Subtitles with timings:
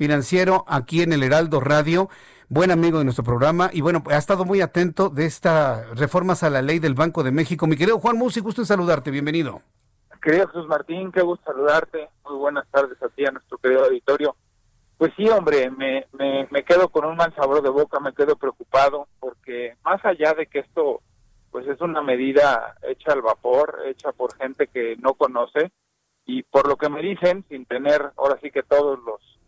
[0.00, 2.08] financiero aquí en el Heraldo Radio,
[2.48, 6.48] buen amigo de nuestro programa y bueno, ha estado muy atento de estas reformas a
[6.48, 7.66] la ley del Banco de México.
[7.66, 9.60] Mi querido Juan Musi, gusto en saludarte, bienvenido.
[10.22, 12.08] Querido Jesús Martín, qué gusto saludarte.
[12.24, 14.36] Muy buenas tardes a ti, a nuestro querido auditorio.
[14.96, 18.36] Pues sí, hombre, me, me, me quedo con un mal sabor de boca, me quedo
[18.36, 21.02] preocupado, porque más allá de que esto
[21.50, 25.70] pues es una medida hecha al vapor, hecha por gente que no conoce,
[26.24, 29.39] y por lo que me dicen, sin tener ahora sí que todos los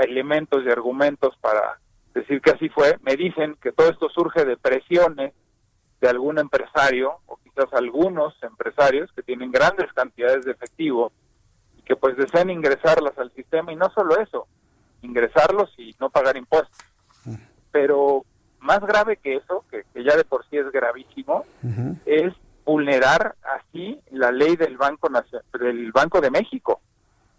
[0.00, 1.78] elementos y argumentos para
[2.14, 5.32] decir que así fue, me dicen que todo esto surge de presiones
[6.00, 11.12] de algún empresario o quizás algunos empresarios que tienen grandes cantidades de efectivo
[11.76, 14.46] y que pues desean ingresarlas al sistema y no solo eso,
[15.02, 16.78] ingresarlos y no pagar impuestos.
[17.72, 18.24] Pero
[18.60, 21.44] más grave que eso, que, ya de por sí es gravísimo,
[22.06, 22.32] es
[22.64, 25.08] vulnerar así la ley del Banco
[25.58, 26.80] del Banco de México.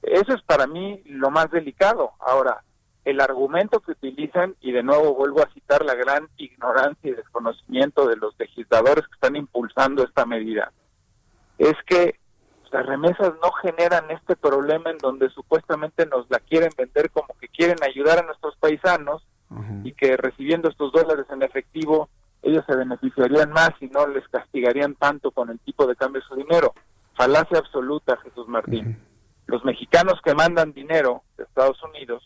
[0.09, 2.13] Eso es para mí lo más delicado.
[2.19, 2.63] Ahora,
[3.05, 8.07] el argumento que utilizan, y de nuevo vuelvo a citar la gran ignorancia y desconocimiento
[8.07, 10.71] de los legisladores que están impulsando esta medida,
[11.59, 12.19] es que
[12.71, 17.47] las remesas no generan este problema en donde supuestamente nos la quieren vender como que
[17.47, 19.23] quieren ayudar a nuestros paisanos
[19.83, 22.09] y que recibiendo estos dólares en efectivo
[22.43, 26.27] ellos se beneficiarían más y no les castigarían tanto con el tipo de cambio de
[26.27, 26.73] su dinero.
[27.15, 28.97] Falacia absoluta, Jesús Martín.
[29.49, 32.23] Los mexicanos que mandan dinero de Estados Unidos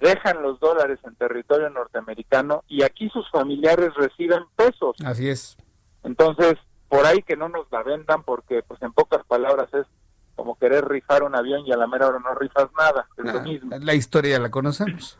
[0.00, 4.96] dejan los dólares en territorio norteamericano y aquí sus familiares reciben pesos.
[5.04, 5.56] Así es.
[6.02, 6.54] Entonces,
[6.88, 9.86] por ahí que no nos la vendan porque, pues en pocas palabras, es
[10.34, 13.08] como querer rifar un avión y a la mera hora no rifas nada.
[13.16, 13.76] Es lo mismo.
[13.78, 15.16] La historia la conocemos.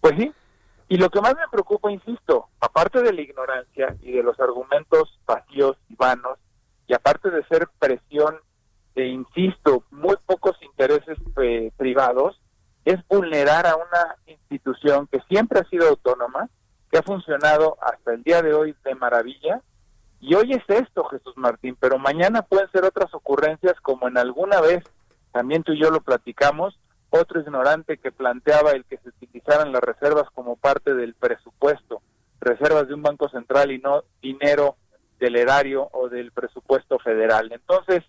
[0.00, 0.32] Pues sí,
[0.88, 5.20] y lo que más me preocupa, insisto, aparte de la ignorancia y de los argumentos
[5.24, 6.36] vacíos y vanos,
[6.88, 8.40] y aparte de ser presión
[9.00, 12.38] de, insisto, muy pocos intereses eh, privados,
[12.84, 16.50] es vulnerar a una institución que siempre ha sido autónoma,
[16.90, 19.62] que ha funcionado hasta el día de hoy de maravilla.
[20.20, 24.60] Y hoy es esto, Jesús Martín, pero mañana pueden ser otras ocurrencias como en alguna
[24.60, 24.84] vez,
[25.32, 26.78] también tú y yo lo platicamos,
[27.08, 32.02] otro ignorante que planteaba el que se utilizaran las reservas como parte del presupuesto,
[32.38, 34.76] reservas de un banco central y no dinero
[35.18, 37.50] del erario o del presupuesto federal.
[37.52, 38.04] Entonces,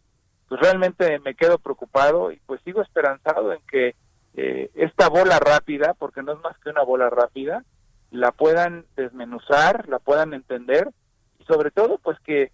[0.52, 3.96] pues realmente me quedo preocupado y pues sigo esperanzado en que
[4.34, 7.64] eh, esta bola rápida, porque no es más que una bola rápida,
[8.12, 10.90] la puedan desmenuzar, la puedan entender
[11.40, 12.52] y sobre todo pues que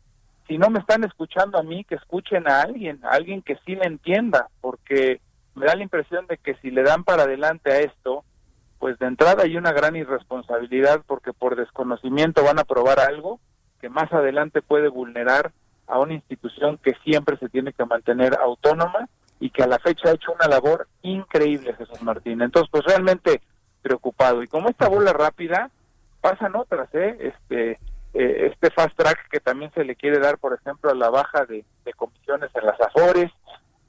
[0.48, 3.76] si no me están escuchando a mí, que escuchen a alguien, a alguien que sí
[3.76, 5.20] me entienda, porque
[5.56, 8.24] me da la impresión de que si le dan para adelante a esto,
[8.78, 13.40] pues de entrada hay una gran irresponsabilidad porque por desconocimiento van a probar algo
[13.82, 15.52] que más adelante puede vulnerar
[15.88, 19.08] a una institución que siempre se tiene que mantener autónoma
[19.40, 22.42] y que a la fecha ha hecho una labor increíble, Jesús Martín.
[22.42, 23.42] Entonces, pues realmente
[23.82, 24.44] preocupado.
[24.44, 25.70] Y como esta bola rápida,
[26.22, 27.18] pasan otras, ¿eh?
[27.20, 27.72] Este,
[28.14, 31.46] eh, este fast track que también se le quiere dar, por ejemplo, a la baja
[31.46, 33.32] de, de comisiones en las AFORES,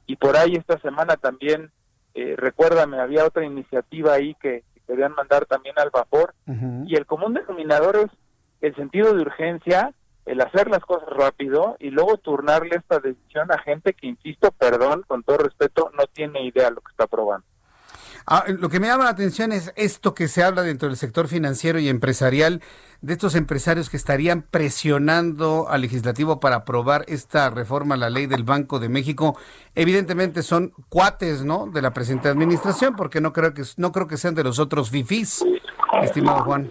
[0.06, 1.70] y por ahí esta semana también,
[2.14, 6.34] eh, recuérdame, había otra iniciativa ahí que, querían mandar también al vapor
[6.86, 8.10] y el común denominador es
[8.62, 9.92] el sentido de urgencia,
[10.28, 15.04] el hacer las cosas rápido y luego turnarle esta decisión a gente que, insisto, perdón,
[15.06, 17.46] con todo respeto, no tiene idea de lo que está probando.
[18.30, 21.28] Ah, lo que me llama la atención es esto que se habla dentro del sector
[21.28, 22.60] financiero y empresarial,
[23.00, 28.26] de estos empresarios que estarían presionando al legislativo para aprobar esta reforma a la ley
[28.26, 29.38] del Banco de México.
[29.74, 31.68] Evidentemente son cuates, ¿no?
[31.68, 34.90] De la presente administración, porque no creo que no creo que sean de los otros
[34.90, 35.42] fifís,
[36.02, 36.70] estimado Juan.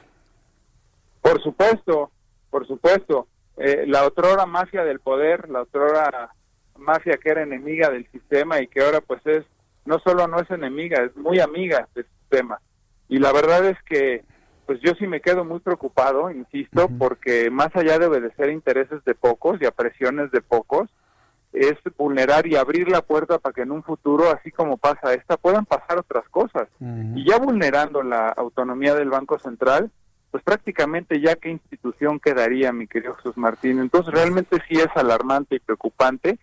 [1.21, 2.11] Por supuesto,
[2.51, 3.27] por supuesto.
[3.57, 6.29] Eh, la otrora mafia del poder, la otrora
[6.77, 9.43] mafia que era enemiga del sistema y que ahora pues es
[9.87, 12.59] no solo no es enemiga, es muy amiga del sistema.
[13.07, 14.23] Y la verdad es que,
[14.65, 19.15] pues yo sí me quedo muy preocupado, insisto, porque más allá de obedecer intereses de
[19.15, 20.89] pocos y a presiones de pocos,
[21.53, 25.37] es vulnerar y abrir la puerta para que en un futuro, así como pasa esta,
[25.37, 26.67] puedan pasar otras cosas.
[27.15, 29.89] Y ya vulnerando la autonomía del Banco Central,
[30.37, 33.79] pues prácticamente ya qué institución quedaría, mi querido Jesús Martín.
[33.79, 36.37] Entonces realmente sí es alarmante y preocupante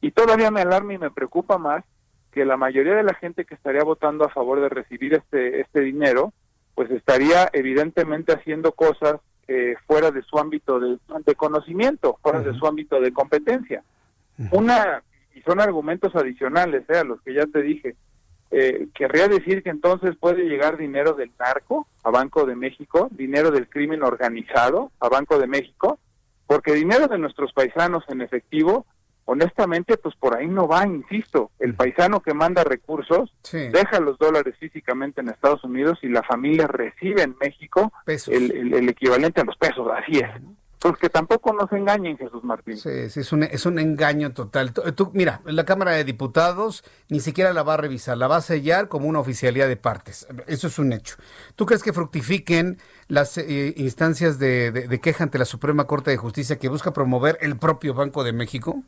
[0.00, 1.84] y todavía me alarma y me preocupa más
[2.32, 5.78] que la mayoría de la gente que estaría votando a favor de recibir este, este
[5.78, 6.32] dinero,
[6.74, 10.98] pues estaría evidentemente haciendo cosas eh, fuera de su ámbito de,
[11.36, 13.84] conocimiento, fuera de su ámbito de competencia.
[14.50, 15.04] Una,
[15.36, 17.94] y son argumentos adicionales eh, a los que ya te dije,
[18.50, 23.50] eh, querría decir que entonces puede llegar dinero del narco a Banco de México, dinero
[23.50, 25.98] del crimen organizado a Banco de México,
[26.46, 28.86] porque dinero de nuestros paisanos en efectivo,
[29.24, 34.54] honestamente, pues por ahí no va, insisto, el paisano que manda recursos deja los dólares
[34.58, 39.56] físicamente en Estados Unidos y la familia recibe en México el, el, equivalente a los
[39.56, 40.30] pesos, así es.
[40.78, 42.76] Pues que tampoco nos engañen, Jesús Martín.
[42.76, 44.72] Sí, sí, es un, es un engaño total.
[44.72, 48.40] Tú, mira, la Cámara de Diputados ni siquiera la va a revisar, la va a
[48.42, 50.26] sellar como una oficialidad de partes.
[50.46, 51.16] Eso es un hecho.
[51.54, 52.78] ¿Tú crees que fructifiquen
[53.08, 57.38] las eh, instancias de, de, queja ante la Suprema Corte de Justicia que busca promover
[57.40, 58.82] el propio Banco de México?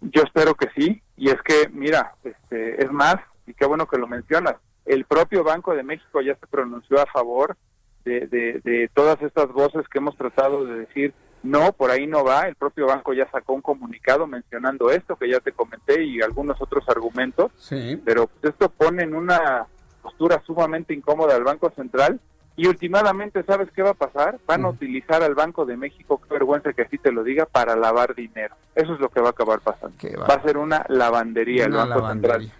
[0.00, 1.02] Yo espero que sí.
[1.16, 3.16] Y es que, mira, este, es más,
[3.46, 4.54] y qué bueno que lo mencionas,
[4.84, 7.56] el propio Banco de México ya se pronunció a favor
[8.04, 8.26] de,
[8.62, 12.54] de, todas estas voces que hemos tratado de decir, no, por ahí no va, el
[12.54, 16.88] propio banco ya sacó un comunicado mencionando esto que ya te comenté y algunos otros
[16.88, 18.00] argumentos, sí.
[18.04, 19.66] pero esto pone en una
[20.02, 22.20] postura sumamente incómoda al Banco Central
[22.56, 24.38] y últimamente, ¿sabes qué va a pasar?
[24.46, 27.74] Van a utilizar al Banco de México, qué vergüenza que así te lo diga, para
[27.74, 28.54] lavar dinero.
[28.76, 29.96] Eso es lo que va a acabar pasando.
[30.20, 30.34] Va?
[30.34, 32.52] a ser una lavandería el Banco Central.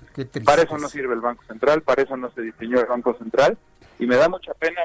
[0.44, 3.56] Para eso no sirve el Banco Central, para eso no se diseñó el Banco Central.
[4.00, 4.80] Y me da mucha pena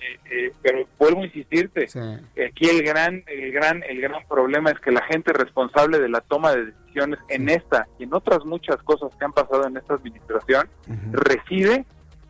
[0.00, 4.78] eh, eh, pero vuelvo a insistirte, aquí el gran, el gran, el gran problema es
[4.80, 8.76] que la gente responsable de la toma de decisiones en esta y en otras muchas
[8.82, 10.68] cosas que han pasado en esta administración
[11.12, 11.84] reside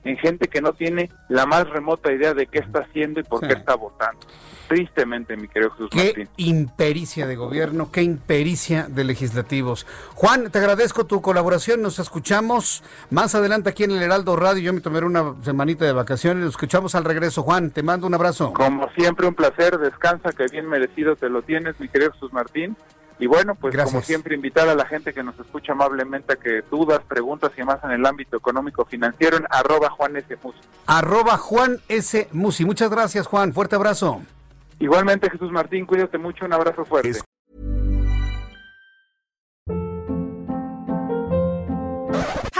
[0.04, 3.46] en gente que no tiene la más remota idea de qué está haciendo y por
[3.46, 4.20] qué está votando.
[4.68, 9.86] Tristemente, mi querido Jesús qué impericia de gobierno, qué impericia de legislativos.
[10.14, 14.62] Juan, te agradezco tu colaboración, nos escuchamos más adelante aquí en el Heraldo Radio.
[14.62, 17.42] Yo me tomaré una semanita de vacaciones, nos escuchamos al regreso.
[17.42, 18.52] Juan, te mando un abrazo.
[18.52, 22.76] Como siempre, un placer, descansa, que bien merecido te lo tienes, mi querido Jesús Martín.
[23.20, 26.62] Y bueno, pues como siempre, invitar a la gente que nos escucha amablemente a que
[26.70, 30.36] dudas, preguntas y más en el ámbito económico financiero en arroba Juan S.
[30.42, 30.58] Musi.
[30.86, 32.28] Arroba Juan S.
[32.32, 32.64] Musi.
[32.64, 33.52] Muchas gracias, Juan.
[33.52, 34.22] Fuerte abrazo.
[34.78, 36.44] Igualmente, Jesús Martín, cuídate mucho.
[36.44, 37.20] Un abrazo fuerte.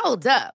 [0.02, 0.57] Hold up.